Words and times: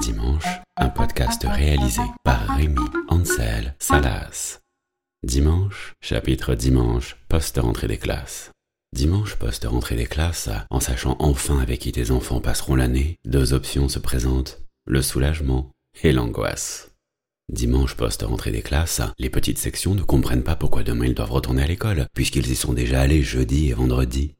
Dimanche, 0.00 0.44
un 0.76 0.88
podcast 0.88 1.44
réalisé 1.46 2.00
par 2.24 2.56
Rémi 2.56 2.80
Ansel 3.08 3.74
Salas. 3.78 4.60
Dimanche, 5.22 5.92
chapitre 6.00 6.54
dimanche, 6.54 7.16
post-rentrée 7.28 7.88
des 7.88 7.98
classes. 7.98 8.52
Dimanche 8.94 9.36
post-rentrée 9.36 9.96
des 9.96 10.06
classes, 10.06 10.48
en 10.70 10.80
sachant 10.80 11.16
enfin 11.18 11.58
avec 11.58 11.80
qui 11.80 11.92
tes 11.92 12.10
enfants 12.10 12.40
passeront 12.40 12.76
l'année, 12.76 13.18
deux 13.26 13.52
options 13.52 13.90
se 13.90 13.98
présentent, 13.98 14.62
le 14.86 15.02
soulagement 15.02 15.70
et 16.02 16.12
l'angoisse. 16.12 16.94
Dimanche 17.52 17.94
post-rentrée 17.94 18.52
des 18.52 18.62
classes, 18.62 19.02
les 19.18 19.30
petites 19.30 19.58
sections 19.58 19.94
ne 19.94 20.02
comprennent 20.02 20.44
pas 20.44 20.56
pourquoi 20.56 20.82
demain 20.82 21.06
ils 21.06 21.14
doivent 21.14 21.32
retourner 21.32 21.62
à 21.62 21.66
l'école, 21.66 22.06
puisqu'ils 22.14 22.50
y 22.50 22.56
sont 22.56 22.72
déjà 22.72 23.02
allés 23.02 23.22
jeudi 23.22 23.68
et 23.68 23.74
vendredi. 23.74 24.34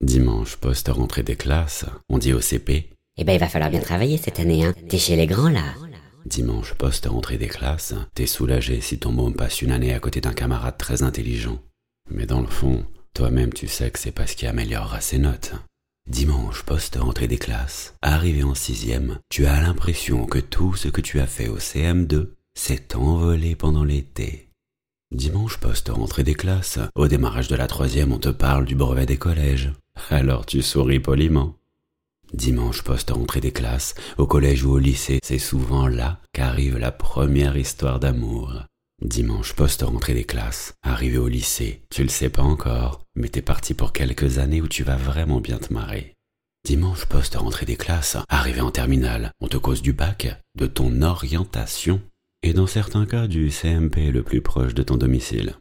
Dimanche 0.00 0.56
post-rentrée 0.56 1.22
des 1.22 1.36
classes, 1.36 1.86
on 2.08 2.18
dit 2.18 2.32
au 2.32 2.40
CP 2.40 2.90
Eh 3.16 3.24
ben, 3.24 3.32
il 3.32 3.38
va 3.38 3.48
falloir 3.48 3.70
bien 3.70 3.80
travailler 3.80 4.18
cette 4.18 4.38
année, 4.38 4.64
hein. 4.64 4.74
T'es 4.88 4.98
chez 4.98 5.16
les 5.16 5.26
grands, 5.26 5.48
là. 5.48 5.74
Dimanche 6.26 6.74
post-rentrée 6.74 7.38
des 7.38 7.48
classes, 7.48 7.94
t'es 8.14 8.26
soulagé 8.26 8.80
si 8.80 8.98
ton 8.98 9.12
môme 9.12 9.34
passe 9.34 9.62
une 9.62 9.72
année 9.72 9.94
à 9.94 10.00
côté 10.00 10.20
d'un 10.20 10.32
camarade 10.32 10.76
très 10.78 11.02
intelligent. 11.02 11.58
Mais 12.10 12.26
dans 12.26 12.40
le 12.40 12.46
fond, 12.46 12.84
toi-même 13.14 13.52
tu 13.52 13.68
sais 13.68 13.90
que 13.90 13.98
c'est 13.98 14.12
pas 14.12 14.26
ce 14.26 14.36
qui 14.36 14.46
améliorera 14.46 15.00
ses 15.00 15.18
notes. 15.18 15.52
Dimanche 16.06 16.64
post-rentrée 16.64 17.28
des 17.28 17.38
classes, 17.38 17.94
arrivé 18.02 18.42
en 18.42 18.54
sixième, 18.54 19.18
tu 19.30 19.46
as 19.46 19.60
l'impression 19.60 20.26
que 20.26 20.38
tout 20.38 20.74
ce 20.74 20.88
que 20.88 21.00
tu 21.00 21.18
as 21.20 21.26
fait 21.26 21.48
au 21.48 21.58
CM2 21.58 22.28
s'est 22.54 22.94
envolé 22.94 23.56
pendant 23.56 23.84
l'été. 23.84 24.50
Dimanche 25.12 25.58
post-rentrée 25.58 26.24
des 26.24 26.34
classes, 26.34 26.78
au 26.94 27.08
démarrage 27.08 27.48
de 27.48 27.56
la 27.56 27.68
troisième, 27.68 28.12
on 28.12 28.18
te 28.18 28.28
parle 28.28 28.66
du 28.66 28.74
brevet 28.74 29.06
des 29.06 29.16
collèges. 29.16 29.72
Alors 30.10 30.46
tu 30.46 30.62
souris 30.62 31.00
poliment. 31.00 31.54
Dimanche 32.32 32.82
post-rentrée 32.82 33.40
des 33.40 33.52
classes, 33.52 33.94
au 34.18 34.26
collège 34.26 34.64
ou 34.64 34.72
au 34.72 34.78
lycée, 34.78 35.20
c'est 35.22 35.38
souvent 35.38 35.86
là 35.86 36.18
qu'arrive 36.32 36.78
la 36.78 36.90
première 36.90 37.56
histoire 37.56 38.00
d'amour. 38.00 38.64
Dimanche 39.02 39.54
post-rentrée 39.54 40.14
des 40.14 40.24
classes, 40.24 40.74
arrivé 40.82 41.18
au 41.18 41.28
lycée, 41.28 41.82
tu 41.90 42.02
le 42.02 42.08
sais 42.08 42.30
pas 42.30 42.42
encore, 42.42 43.02
mais 43.14 43.28
t'es 43.28 43.42
parti 43.42 43.74
pour 43.74 43.92
quelques 43.92 44.38
années 44.38 44.60
où 44.60 44.68
tu 44.68 44.82
vas 44.82 44.96
vraiment 44.96 45.40
bien 45.40 45.58
te 45.58 45.72
marrer. 45.72 46.14
Dimanche 46.64 47.04
post-rentrée 47.06 47.66
des 47.66 47.76
classes, 47.76 48.16
arrivé 48.28 48.60
en 48.60 48.70
terminale, 48.70 49.30
on 49.40 49.48
te 49.48 49.56
cause 49.56 49.82
du 49.82 49.92
bac, 49.92 50.40
de 50.56 50.66
ton 50.66 51.02
orientation, 51.02 52.00
et 52.42 52.52
dans 52.52 52.66
certains 52.66 53.06
cas 53.06 53.26
du 53.26 53.50
CMP 53.50 54.10
le 54.10 54.22
plus 54.22 54.40
proche 54.40 54.74
de 54.74 54.82
ton 54.82 54.96
domicile. 54.96 55.54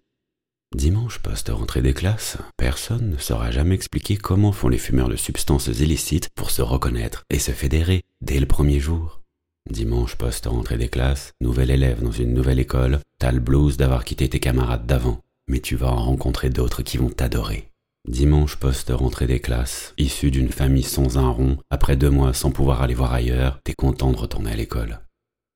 Dimanche 0.75 1.19
post-rentrée 1.19 1.83
des 1.83 1.93
classes, 1.93 2.38
personne 2.57 3.11
ne 3.11 3.17
saura 3.17 3.52
jamais 3.52 3.75
expliquer 3.75 4.17
comment 4.17 4.52
font 4.52 4.69
les 4.69 4.80
fumeurs 4.80 5.07
de 5.07 5.15
substances 5.15 5.67
illicites 5.67 6.30
pour 6.33 6.49
se 6.49 6.63
reconnaître 6.63 7.25
et 7.30 7.38
se 7.38 7.52
fédérer 7.52 8.02
dès 8.21 8.39
le 8.39 8.47
premier 8.47 8.80
jour. 8.80 9.21
Dimanche 9.69 10.15
post-rentrée 10.15 10.80
des 10.80 10.89
classes, 10.89 11.33
nouvel 11.41 11.69
élève 11.69 12.02
dans 12.02 12.11
une 12.11 12.33
nouvelle 12.33 12.59
école, 12.59 13.02
t'as 13.19 13.31
le 13.31 13.39
blues 13.39 13.77
d'avoir 13.77 14.03
quitté 14.03 14.27
tes 14.27 14.39
camarades 14.39 14.88
d'avant, 14.88 15.19
mais 15.47 15.59
tu 15.59 15.75
vas 15.75 15.91
en 15.91 16.02
rencontrer 16.03 16.49
d'autres 16.49 16.81
qui 16.81 16.97
vont 16.97 17.09
t'adorer. 17.09 17.69
Dimanche 18.08 18.55
post-rentrée 18.55 19.27
des 19.27 19.41
classes, 19.41 19.93
issu 19.99 20.31
d'une 20.31 20.49
famille 20.49 20.83
sans 20.83 21.19
un 21.19 21.30
rond, 21.30 21.58
après 21.69 21.97
deux 21.97 22.09
mois 22.09 22.33
sans 22.33 22.49
pouvoir 22.49 22.81
aller 22.81 22.95
voir 22.95 23.13
ailleurs, 23.13 23.59
t'es 23.63 23.73
content 23.73 24.11
de 24.11 24.17
retourner 24.17 24.52
à 24.52 24.55
l'école. 24.55 24.99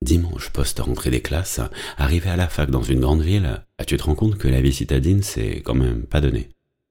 Dimanche 0.04 0.52
post-rentrée 0.52 1.10
des 1.10 1.22
classes, 1.22 1.60
arrivé 1.98 2.30
à 2.30 2.36
la 2.36 2.48
fac 2.48 2.70
dans 2.70 2.84
une 2.84 3.00
grande 3.00 3.22
ville, 3.22 3.64
ah, 3.80 3.86
tu 3.86 3.98
te 3.98 4.04
rends 4.04 4.16
compte 4.16 4.38
que 4.38 4.48
la 4.48 4.62
vie 4.62 4.74
citadine, 4.74 5.24
c'est 5.24 5.62
quand 5.62 5.74
même 5.74 6.04
pas 6.04 6.22
donné. 6.22 6.50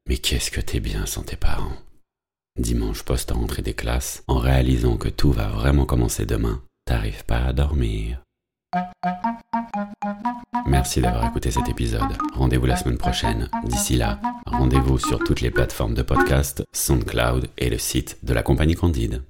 Mais 0.09 0.19
qu'est-ce 0.19 0.51
que 0.51 0.61
t'es 0.61 0.81
bien 0.81 1.07
sans 1.07 1.23
tes 1.23 1.37
parents? 1.37 1.77
Dimanche 2.59 3.05
post-rentrée 3.05 3.63
des 3.63 3.75
classes, 3.75 4.25
en 4.27 4.39
réalisant 4.39 4.97
que 4.97 5.09
tout 5.09 5.31
va 5.31 5.49
vraiment 5.49 5.87
commencer 5.87 6.27
demain, 6.27 6.63
t'arrives 6.85 7.25
pas 7.25 7.45
à 7.45 7.53
dormir. 7.53 8.23
Merci 10.67 11.01
d'avoir 11.01 11.27
écouté 11.29 11.51
cet 11.51 11.69
épisode. 11.69 12.03
Rendez-vous 12.35 12.67
la 12.67 12.77
semaine 12.77 12.99
prochaine. 12.99 13.49
D'ici 13.65 13.97
là, 13.97 14.21
rendez-vous 14.47 14.99
sur 14.99 15.21
toutes 15.21 15.41
les 15.41 15.51
plateformes 15.51 15.95
de 15.95 16.03
podcast, 16.03 16.65
SoundCloud 16.73 17.49
et 17.57 17.71
le 17.71 17.79
site 17.79 18.19
de 18.25 18.35
la 18.35 18.43
compagnie 18.43 18.75
Candide. 18.75 19.23